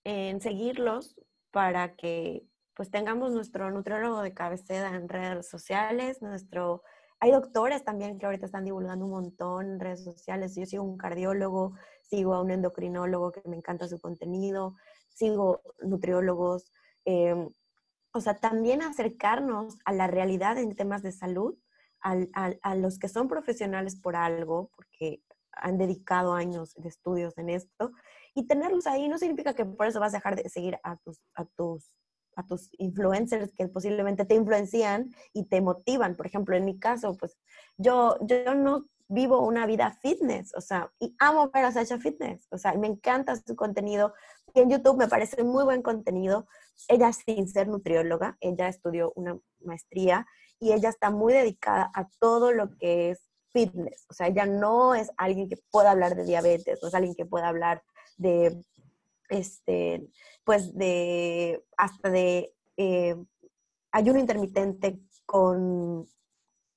[0.04, 1.16] en seguirlos
[1.50, 6.82] para que pues tengamos nuestro nutriólogo de cabecera en redes sociales, nuestro...
[7.20, 10.56] Hay doctores también que ahorita están divulgando un montón en redes sociales.
[10.56, 11.74] Yo sigo un cardiólogo,
[12.08, 14.74] sigo a un endocrinólogo que me encanta su contenido,
[15.08, 16.70] sigo nutriólogos.
[17.04, 17.50] Em,
[18.12, 21.56] o sea, también acercarnos a la realidad en temas de salud,
[22.00, 25.22] a los que son profesionales por algo, porque
[25.56, 27.92] han dedicado años de estudios en esto,
[28.34, 31.20] y tenerlos ahí no significa que por eso vas a dejar de seguir a tus,
[31.34, 31.94] a tus,
[32.36, 36.16] a tus influencers que posiblemente te influencian y te motivan.
[36.16, 37.38] Por ejemplo, en mi caso, pues
[37.76, 42.46] yo, yo no vivo una vida fitness, o sea, y amo ver a Sasha Fitness,
[42.50, 44.14] o sea, me encanta su contenido.
[44.54, 46.46] En YouTube me parece muy buen contenido.
[46.88, 50.26] Ella sin ser nutrióloga, ella estudió una maestría
[50.58, 54.06] y ella está muy dedicada a todo lo que es fitness.
[54.08, 57.26] O sea, ella no es alguien que pueda hablar de diabetes, no es alguien que
[57.26, 57.82] pueda hablar
[58.16, 58.64] de,
[59.28, 60.08] este,
[60.44, 63.16] pues de, hasta de eh,
[63.92, 66.06] ayuno intermitente con,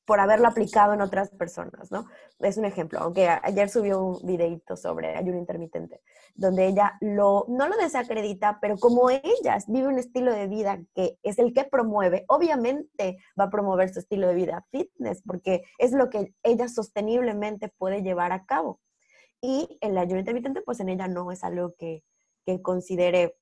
[0.07, 2.05] por haberlo aplicado en otras personas, ¿no?
[2.39, 5.99] Es un ejemplo, aunque ayer subió un videito sobre ayuno intermitente,
[6.33, 11.19] donde ella lo, no lo desacredita, pero como ella vive un estilo de vida que
[11.23, 15.91] es el que promueve, obviamente va a promover su estilo de vida fitness, porque es
[15.91, 18.79] lo que ella sosteniblemente puede llevar a cabo.
[19.41, 22.05] Y el ayuno intermitente, pues en ella no es algo que,
[22.45, 23.35] que considere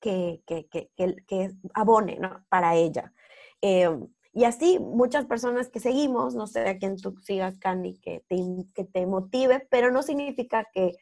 [0.00, 2.46] que, que, que, abone ¿no?
[2.48, 3.12] para ella.
[3.60, 8.22] Em, y así muchas personas que seguimos, no sé a quién tú sigas, Candy, que
[8.28, 8.36] te,
[8.74, 10.94] que te motive, pero no significa que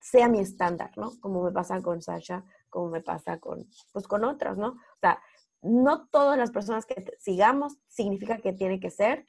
[0.00, 1.12] sea mi estándar, ¿no?
[1.20, 4.68] Como me pasa con Sasha, como me pasa con, pues, con otras, ¿no?
[4.68, 5.20] O sea,
[5.60, 9.26] no todas las personas que sigamos significa que tiene que ser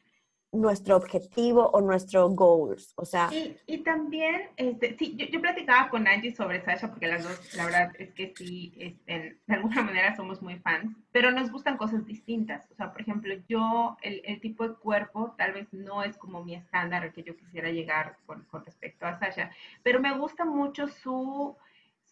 [0.51, 3.29] nuestro objetivo o nuestro goals, o sea...
[3.65, 7.65] Y, también, este, sí, yo, yo, platicaba con Angie sobre Sasha, porque las dos, la
[7.65, 12.05] verdad es que sí, este, de alguna manera somos muy fans, pero nos gustan cosas
[12.05, 16.17] distintas, o sea, por ejemplo, yo, el, el tipo de cuerpo tal vez no es
[16.17, 19.51] como mi estándar al que yo quisiera llegar con, con respecto a Sasha,
[19.83, 21.55] pero me gusta mucho su,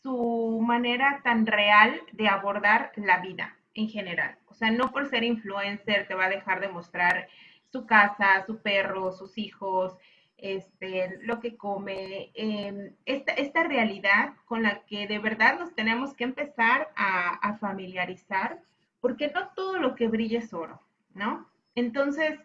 [0.01, 5.25] su manera tan real de abordar la vida en general, o sea, no por ser
[5.25, 7.27] influencer te va a dejar de mostrar
[7.71, 9.95] su casa, su perro, sus hijos,
[10.37, 16.13] este, lo que come, em, esta, esta, realidad con la que de verdad nos tenemos
[16.13, 18.61] que empezar a, familiarizar,
[19.01, 20.81] porque no todo lo que brilla es oro,
[21.13, 21.49] ¿no?
[21.75, 22.39] Entonces,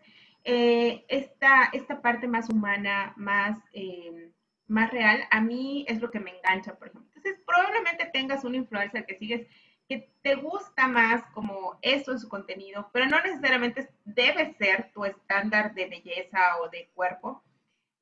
[0.44, 4.32] eh, esta, esta, parte más humana, más, em,
[4.66, 7.08] más real, a mí es lo que me engancha, por ejemplo.
[7.14, 9.46] Entonces, probablemente tengas un influencer que sigues
[9.88, 15.04] que te gusta más como eso en su contenido, pero no necesariamente debe ser tu
[15.04, 17.42] estándar de belleza o de cuerpo.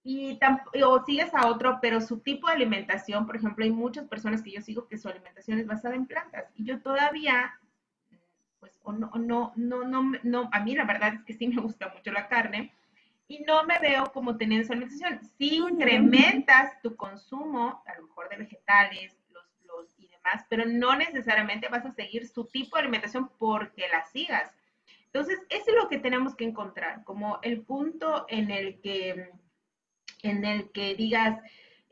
[0.04, 0.38] Y
[0.84, 4.50] o sigues a otro, pero su tipo de alimentación, por ejemplo, hay muchas personas que
[4.50, 7.52] yo sigo que su alimentación es basada en plantas y yo todavía,
[8.58, 11.60] pues, o no, no, no, no, no, a mí la verdad es que sí me
[11.62, 12.74] gusta mucho la carne
[13.28, 15.20] y no me veo como teniendo esa alimentación.
[15.38, 19.16] Si incrementas tu consumo, a lo mejor de vegetales,
[20.48, 24.50] pero no necesariamente vas a seguir su tipo de alimentación porque la sigas.
[25.06, 29.30] Entonces, eso es lo que tenemos que encontrar, como el punto en el que,
[30.22, 31.38] en el que digas,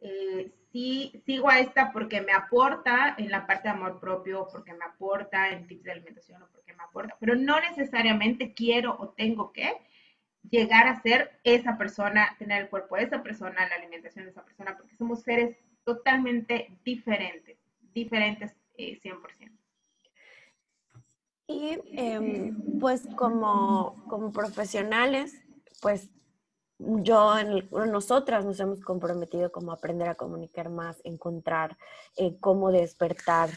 [0.00, 4.72] eh, sí, sigo a esta porque me aporta en la parte de amor propio, porque
[4.72, 9.10] me aporta en tips de alimentación o porque me aporta, pero no necesariamente quiero o
[9.10, 9.70] tengo que
[10.48, 14.44] llegar a ser esa persona, tener el cuerpo de esa persona, la alimentación de esa
[14.44, 17.59] persona, porque somos seres totalmente diferentes
[17.95, 19.20] diferentes 100%.
[19.41, 19.51] Eh,
[21.47, 25.34] y em, pues como, como profesionales,
[25.82, 26.09] pues
[26.80, 31.76] yo, en nosotras nos hemos comprometido como aprender a comunicar más, encontrar
[32.16, 33.51] eh, cómo despertar,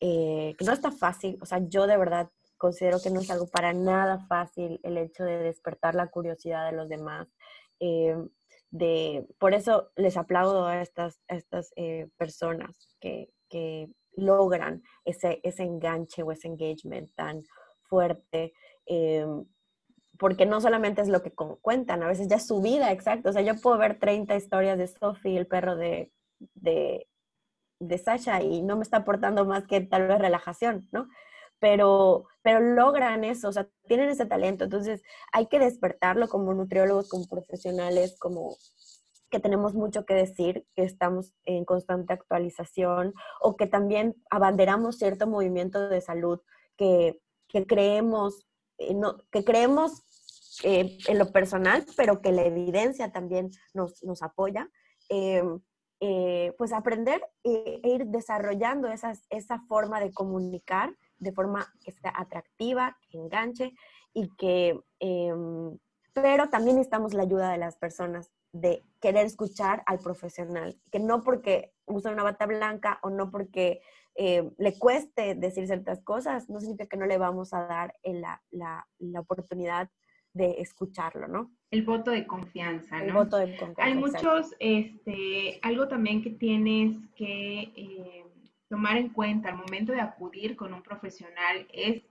[0.00, 3.48] eh, que no está fácil, o sea, yo de verdad considero que no es algo
[3.48, 7.28] para nada fácil el hecho de despertar la curiosidad de los demás.
[7.80, 8.16] Eh,
[8.70, 11.72] de, por eso les aplaudo a estas, estas
[12.16, 17.44] personas que, que, logran ese, ese enganche o ese engagement tan
[17.88, 18.52] fuerte
[20.20, 23.30] porque no solamente es lo que cuentan, a veces ya su vida, exacto.
[23.30, 26.12] O sea, yo puedo ver 30 historias de Sophie, el perro de,
[26.54, 27.08] de,
[27.80, 31.08] de Sasha, y no me está aportando más que tal vez relajación, ¿no?
[31.58, 34.64] Pero, pero logran eso, o sea, tienen ese talento.
[34.64, 38.56] Entonces, hay que despertarlo como nutriólogos, como profesionales, como
[39.30, 45.26] que tenemos mucho que decir, que estamos en constante actualización o que también abanderamos cierto
[45.26, 46.40] movimiento de salud
[46.76, 48.46] que, que creemos,
[48.78, 50.02] eh, no, que creemos
[50.64, 54.68] eh, en lo personal, pero que la evidencia también nos, nos apoya,
[55.08, 55.42] eh,
[56.56, 62.98] pues aprender e ir desarrollando esas, esa forma de comunicar de forma que sea atractiva,
[63.08, 63.74] que enganche
[64.12, 65.78] y que, em,
[66.12, 71.22] pero también necesitamos la ayuda de las personas de querer escuchar al profesional, que no
[71.22, 73.80] porque usa una bata blanca o no porque
[74.16, 78.42] eh, le cueste decir ciertas cosas, no significa que no le vamos a dar la,
[78.50, 79.88] la, la oportunidad
[80.32, 81.52] de escucharlo, ¿no?
[81.70, 83.04] El voto de confianza, ¿no?
[83.04, 83.84] El voto de confianza.
[83.84, 88.24] Hay muchos, este, algo también que tienes que eh,
[88.68, 92.02] tomar en cuenta al momento de acudir con un profesional es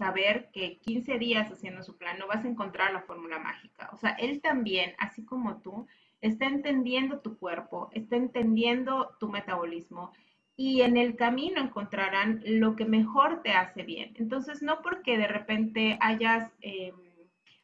[0.00, 3.90] saber que 15 días haciendo su plan no vas a encontrar la fórmula mágica.
[3.92, 5.86] O sea, él también, así como tú,
[6.22, 10.12] está entendiendo tu cuerpo, está entendiendo tu metabolismo
[10.56, 14.14] y en el camino encontrarán lo que mejor te hace bien.
[14.16, 16.50] Entonces, no porque de repente hayas...
[16.62, 16.94] Em,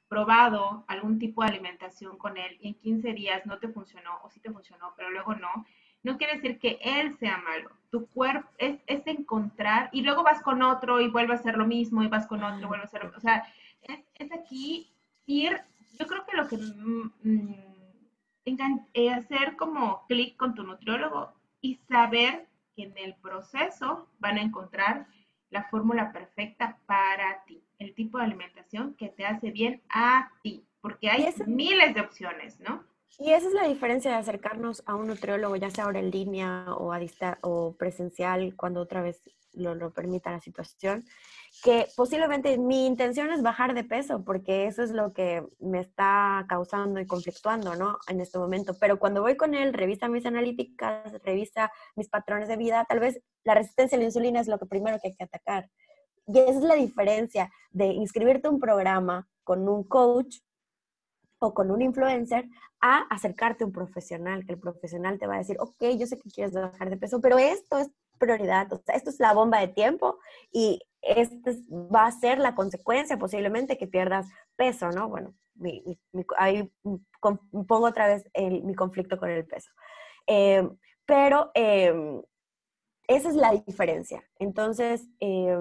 [0.08, 4.30] probado algún tipo de alimentación con él y en 15 días no te funcionó o
[4.30, 5.66] sí te funcionó, pero luego no,
[6.06, 7.68] no quiere decir que él sea malo.
[7.90, 11.66] Tu cuerpo es, es encontrar y luego vas con otro y vuelve a hacer lo
[11.66, 13.18] mismo y vas con otro y vuelve a hacer lo mismo.
[13.18, 13.44] O sea,
[13.82, 14.92] es, es aquí
[15.26, 15.60] ir,
[15.98, 17.54] yo creo que lo que mm, mm
[18.94, 22.46] eh, hacer como clic con tu nutriólogo y saber
[22.76, 25.08] que en el proceso van a encontrar
[25.50, 30.64] la fórmula perfecta para ti el tipo de alimentación que te hace bien a ti,
[30.80, 32.84] porque hay miles de opciones, ¿no?
[33.18, 36.66] Y esa es la diferencia de acercarnos a un nutriólogo, ya sea ahora en línea
[36.74, 37.00] o, a
[37.40, 39.22] o presencial, cuando otra vez
[39.54, 41.02] lo, lo, permita la situación,
[41.62, 46.44] que posiblemente mi intención es bajar de peso, porque eso es lo que me está
[46.46, 47.96] causando y conflictuando, ¿no?
[48.06, 48.76] En este momento.
[48.78, 53.22] Pero cuando voy con él, revisa mis analíticas, revisa mis patrones de vida, tal vez
[53.44, 55.70] la resistencia a la insulina es lo que primero que hay que atacar.
[56.26, 60.40] Y esa es la diferencia de inscribirte a un programa con un coach
[61.38, 62.46] o con un influencer
[62.86, 66.18] a acercarte a un profesional, que el profesional te va a decir, ok, yo sé
[66.18, 69.60] que quieres bajar de peso, pero esto es prioridad, o sea, esto es la bomba
[69.60, 70.18] de tiempo
[70.52, 74.26] y esto va a ser la consecuencia posiblemente que pierdas
[74.56, 75.08] peso, ¿no?
[75.08, 75.34] Bueno,
[76.38, 76.72] ahí
[77.20, 78.24] pongo otra vez
[78.62, 79.70] mi conflicto con el peso.
[80.26, 80.68] Eh,
[81.04, 81.94] pero eh,
[83.06, 84.24] esa es la diferencia.
[84.38, 85.56] Entonces, eh,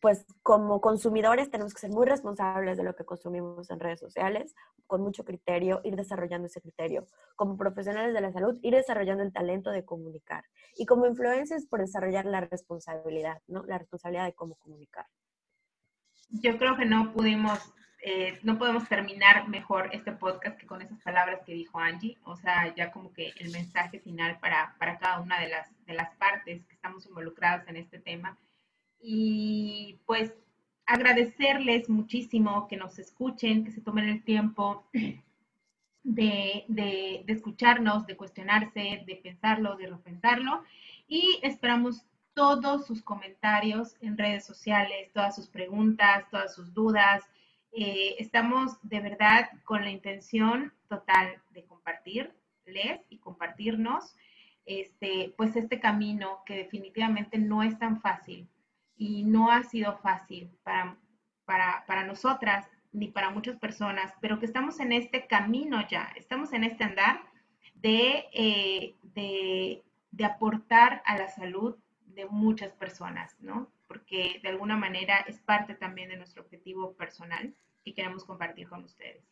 [0.00, 4.54] pues como consumidores tenemos que ser muy responsables de lo que consumimos en redes sociales,
[4.86, 7.06] con mucho criterio, ir desarrollando ese criterio.
[7.36, 10.44] Como profesionales de la salud, ir desarrollando el talento de comunicar.
[10.76, 13.64] Y como influencers, por desarrollar la responsabilidad, ¿no?
[13.64, 15.06] La responsabilidad de cómo comunicar.
[16.30, 17.58] Yo creo que no pudimos,
[18.02, 22.18] eh, no podemos terminar mejor este podcast que con esas palabras que dijo Angie.
[22.24, 25.94] O sea, ya como que el mensaje final para, para cada una de las, de
[25.94, 28.38] las partes que estamos involucradas en este tema
[29.00, 30.32] y pues
[30.86, 34.86] agradecerles muchísimo que nos escuchen, que se tomen el tiempo
[36.02, 40.64] de, de, escucharnos, de cuestionarse, de pensarlo, de repensarlo
[41.06, 47.22] y esperamos todos sus comentarios en redes sociales, todas sus preguntas, todas sus dudas.
[47.72, 54.16] Eh, estamos de verdad con la intención total de compartirles y compartirnos
[54.64, 58.48] este, pues este camino que definitivamente no es tan fácil
[58.98, 60.98] y no ha sido fácil para,
[61.46, 66.64] para, nosotras ni para muchas personas, pero que estamos en este camino ya, estamos en
[66.64, 67.22] este andar
[67.74, 71.76] de, eh, de, de, aportar a la salud
[72.06, 73.70] de muchas personas, ¿no?
[73.86, 78.82] Porque de alguna manera es parte también de nuestro objetivo personal que queremos compartir con
[78.84, 79.22] ustedes.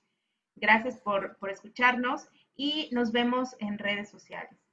[0.55, 4.66] Gracias por, por escucharnos y nos vemos en redes sociales.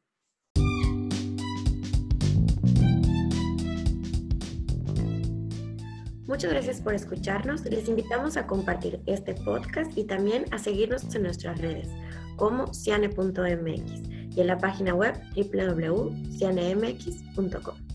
[6.26, 7.66] Muchas gracias por escucharnos.
[7.66, 11.90] Les invitamos a compartir este podcast y también a seguirnos en nuestras redes
[12.38, 17.93] como ciane.mx y en la página web www.cianemx.com.